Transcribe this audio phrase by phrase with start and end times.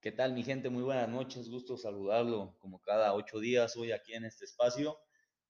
[0.00, 0.70] ¿Qué tal, mi gente?
[0.70, 4.96] Muy buenas noches, gusto saludarlo como cada ocho días hoy aquí en este espacio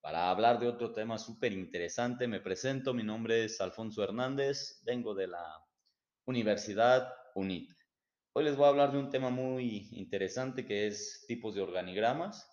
[0.00, 2.26] para hablar de otro tema súper interesante.
[2.26, 5.44] Me presento, mi nombre es Alfonso Hernández, vengo de la
[6.24, 7.74] Universidad UNIT.
[8.32, 12.50] Hoy les voy a hablar de un tema muy interesante que es tipos de organigramas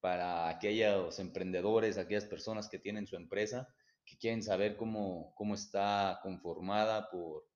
[0.00, 3.72] para aquellos emprendedores, aquellas personas que tienen su empresa,
[4.04, 7.49] que quieren saber cómo, cómo está conformada por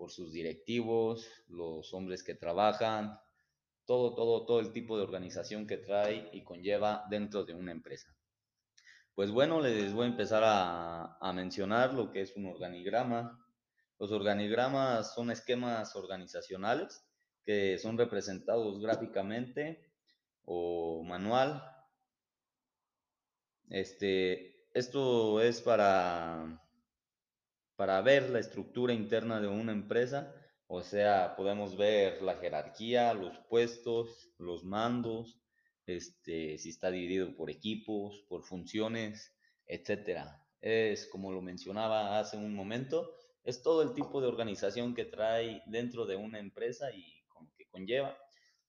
[0.00, 3.20] por sus directivos, los hombres que trabajan,
[3.84, 8.16] todo, todo, todo el tipo de organización que trae y conlleva dentro de una empresa.
[9.14, 13.46] Pues bueno, les voy a empezar a, mencionar lo que es un organigrama.
[13.98, 17.04] Los organigramas son esquemas organizacionales
[17.44, 19.92] que son representados gráficamente
[20.46, 21.62] o manual.
[23.68, 26.58] Este, esto es para
[27.80, 30.34] para ver la estructura interna de una empresa.
[30.66, 35.40] O sea, podemos ver la jerarquía, los puestos, los mandos,
[35.86, 40.46] este, si está dividido por equipos, por funciones, etcétera.
[40.60, 43.14] Es como lo mencionaba hace un momento,
[43.44, 47.66] es todo el tipo de organización que trae dentro de una empresa y con que
[47.66, 48.14] conlleva.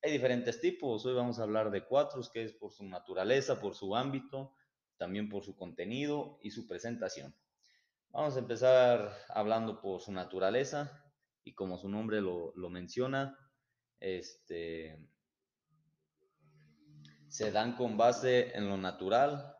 [0.02, 3.76] Hay diferentes tipos, hoy vamos a hablar de cuatro, que es por su naturaleza, por
[3.76, 4.54] su ámbito,
[4.96, 7.36] también por su contenido y su presentación.
[8.14, 11.02] Vamos a empezar hablando por su naturaleza
[11.46, 13.40] y como su nombre lo, menciona,
[14.02, 15.00] este,
[17.30, 19.56] se dan con base en lo natural,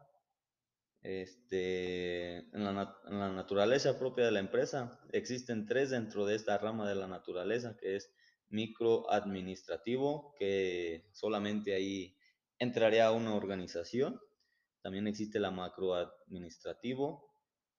[1.02, 5.00] este, en, la, en la naturaleza propia de la empresa.
[5.14, 8.14] Existen tres dentro de esta rama de la naturaleza, que es
[8.50, 12.18] microadministrativo, que solamente ahí
[12.60, 14.20] entraría una organización.
[14.82, 17.32] También existe la macroadministrativo,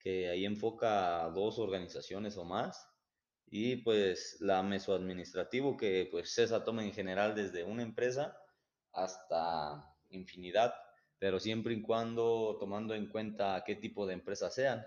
[0.02, 2.88] que ahí enfoca a dos organizaciones o más.
[3.46, 8.36] Y pues la mesoadministrativo, que pues esa toma en general desde una empresa
[8.92, 10.74] hasta infinidad,
[11.18, 14.84] pero siempre y cuando tomando en cuenta qué tipo de empresas sean,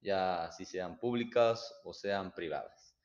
[0.00, 2.96] ya si sean públicas o sean privadas.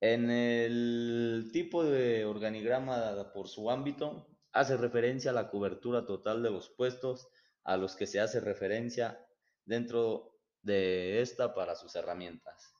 [0.00, 6.50] En el tipo de organigrama por su ámbito, hace referencia a la cobertura total de
[6.50, 7.28] los puestos
[7.64, 9.24] a los que se hace referencia
[9.64, 12.74] dentro de esta para sus herramientas.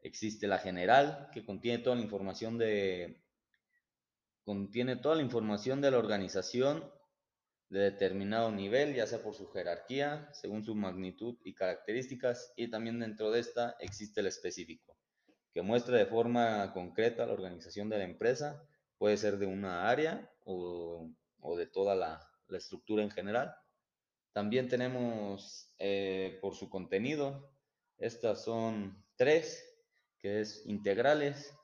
[0.00, 3.22] Existe la general, que contiene toda la información de
[4.44, 6.92] contiene toda la información de la organización
[7.68, 12.98] de determinado nivel, ya sea por su jerarquía, según su magnitud y características, y también
[12.98, 14.98] dentro de esta existe el específico,
[15.54, 18.62] que muestra de forma concreta la organización de la empresa,
[18.98, 21.08] puede ser de una área o,
[21.56, 22.20] de toda la
[22.50, 23.54] estructura en general.
[24.32, 27.50] También tenemos eh, por su contenido,
[27.98, 29.64] estas son tres,
[30.18, 31.54] que es integrales,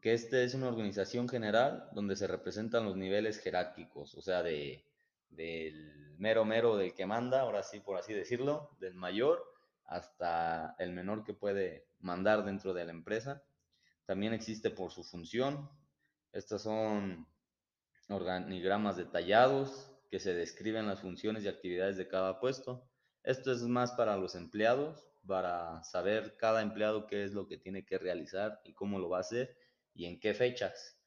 [0.00, 4.84] que este es una organización general donde se representan los niveles jerárquicos, o sea, de,
[5.30, 9.42] del mero mero del que manda, ahora sí por así decirlo, del mayor
[9.86, 13.42] hasta el menor que puede mandar dentro de la empresa.
[14.06, 15.70] También existe por su función.
[16.32, 17.26] Estas son
[18.08, 22.88] organigramas detallados, que se describen las funciones y actividades de cada puesto.
[23.22, 27.84] Esto es más para los empleados, para saber cada empleado qué es lo que tiene
[27.84, 29.56] que realizar y cómo lo va a hacer
[29.94, 30.98] y en qué fechas.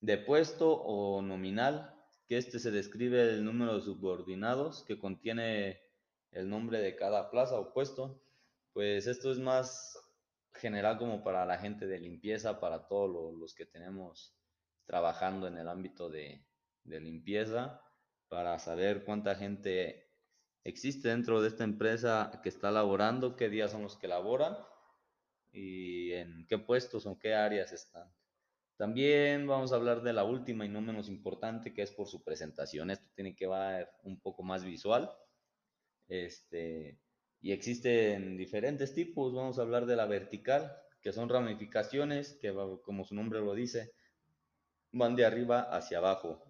[0.00, 1.94] De puesto o nominal,
[2.26, 5.80] que este se describe el número de subordinados que contiene
[6.32, 8.22] el nombre de cada plaza o puesto.
[8.72, 9.98] Pues esto es más
[10.54, 14.36] general como para la gente de limpieza, para todos los que tenemos
[14.86, 16.44] trabajando en el ámbito de,
[16.84, 17.80] de limpieza
[18.30, 20.08] para saber cuánta gente
[20.64, 24.56] existe dentro de esta empresa que está laborando, qué días son los que laboran
[25.52, 28.08] y en qué puestos o qué áreas están.
[28.76, 32.22] También vamos a hablar de la última y no menos importante, que es por su
[32.22, 32.90] presentación.
[32.90, 35.10] Esto tiene que ver un poco más visual.
[36.08, 36.98] Este,
[37.42, 39.34] y existen diferentes tipos.
[39.34, 43.92] Vamos a hablar de la vertical, que son ramificaciones, que como su nombre lo dice,
[44.92, 46.49] van de arriba hacia abajo.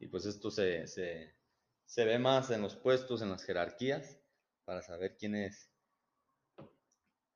[0.00, 4.18] Y pues esto se, se, ve más en los puestos, en las jerarquías,
[4.64, 5.70] para saber quién es,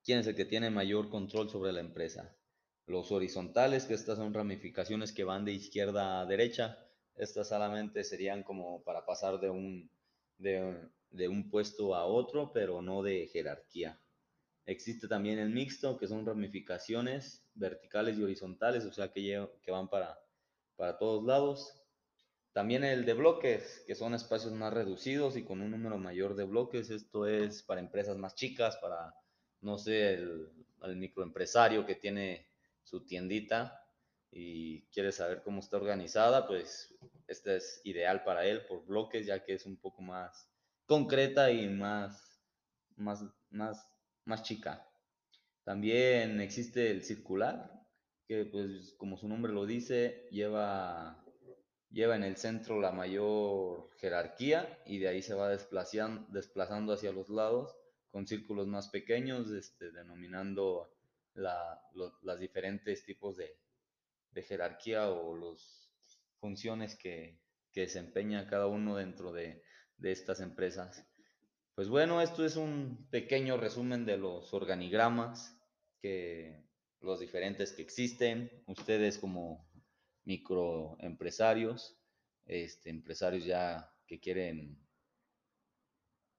[0.03, 2.35] quién es el que tiene mayor control sobre la empresa.
[2.87, 6.79] Los horizontales, que estas son ramificaciones que van de izquierda a derecha,
[7.17, 9.91] estas solamente serían como para pasar de un,
[10.39, 14.01] de, de un puesto a otro, pero no de jerarquía.
[14.65, 19.89] Existe también el mixto, que son ramificaciones verticales y horizontales, o sea que, que van
[19.89, 20.19] para,
[20.77, 21.84] para todos lados.
[22.55, 26.45] También el de bloques, que son espacios más reducidos y con un número mayor de
[26.45, 26.89] bloques.
[26.89, 29.13] Esto es para empresas más chicas, para,
[29.61, 30.53] no sé, el,
[30.95, 32.47] microempresario que tiene
[32.85, 33.85] su tiendita
[34.31, 36.95] y quiere saber cómo está organizada, pues
[37.27, 40.49] esta es ideal para él por bloques, ya que es un poco más
[40.87, 42.41] concreta y más,
[42.95, 43.91] más, más,
[44.27, 44.87] más chica.
[45.65, 47.85] También existe el circular,
[48.29, 51.24] que pues como su nombre lo dice, lleva,
[51.95, 57.31] lleva en el centro la mayor jerarquía y de ahí se va desplazando, hacia los
[57.31, 57.75] lados
[58.11, 60.91] con círculos más pequeños, este, denominando
[61.35, 63.57] las diferentes tipos de,
[64.33, 65.89] de jerarquía o las
[66.41, 67.41] funciones que,
[67.73, 69.63] que, desempeña cada uno dentro de,
[69.97, 71.07] de estas empresas.
[71.75, 75.57] Pues bueno, esto es un pequeño resumen de los organigramas,
[76.01, 76.65] que
[77.01, 78.51] los diferentes que existen.
[78.67, 79.69] Ustedes como
[80.25, 81.97] microempresarios,
[82.47, 84.79] este, empresarios ya que quieren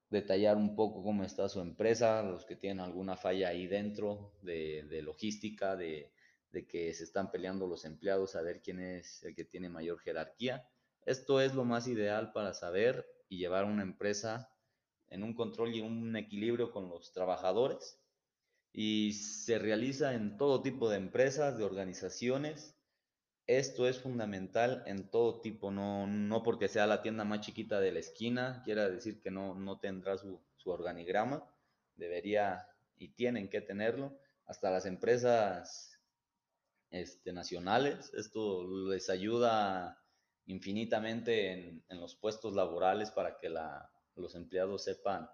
[0.09, 4.83] detallar un poco cómo está su empresa, los que tienen alguna falla ahí dentro de,
[4.83, 6.11] de logística, de,
[6.51, 9.99] de que se están peleando los empleados a ver quién es el que tiene mayor
[9.99, 10.67] jerarquía.
[11.05, 14.49] Esto es lo más ideal para saber y llevar una empresa
[15.09, 17.99] en un control y un equilibrio con los trabajadores.
[18.71, 22.74] Y se realiza en todo tipo de empresas, de organizaciones.
[23.47, 27.91] Esto es fundamental en todo tipo, no, no porque sea la tienda más chiquita de
[27.91, 31.47] la esquina, quiera decir que no, no tendrá su, su organigrama.
[31.95, 34.17] Debería y tienen que tenerlo.
[34.45, 35.99] Hasta las empresas
[36.91, 38.13] este, nacionales.
[38.13, 40.01] Esto les ayuda
[40.45, 43.49] infinitamente en, los puestos laborales para que
[44.15, 45.29] los empleados sepan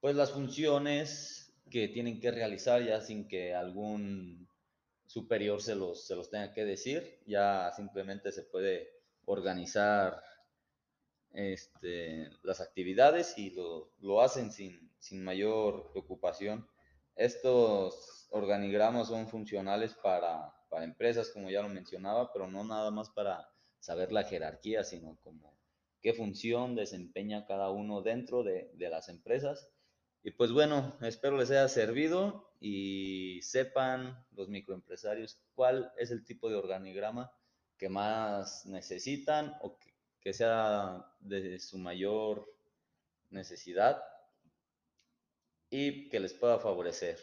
[0.00, 4.48] pues las funciones que tienen que realizar ya sin que algún
[5.12, 8.88] superior se los, se los tenga que decir, ya simplemente se puede
[9.26, 10.22] organizar
[11.34, 16.66] este, las actividades y lo, lo hacen sin, sin, mayor preocupación.
[17.14, 23.10] Estos organigramas son funcionales para, para empresas, como ya lo mencionaba, pero no nada más
[23.10, 23.50] para
[23.80, 25.58] saber la jerarquía, sino como
[26.00, 29.68] qué función desempeña cada uno dentro de, de las empresas.
[30.22, 36.48] Y pues bueno, espero les haya servido y sepan los microempresarios cuál es el tipo
[36.48, 37.32] de organigrama
[37.76, 39.76] que más necesitan o
[40.20, 42.48] que, sea de su mayor
[43.30, 44.00] necesidad
[45.68, 47.18] y que les pueda favorecer.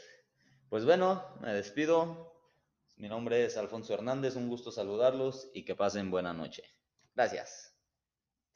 [0.67, 2.33] Pues bueno, me despido.
[2.97, 6.63] Mi nombre es Alfonso Hernández, un gusto saludarlos y que pasen buena noche.
[7.15, 7.68] Gracias.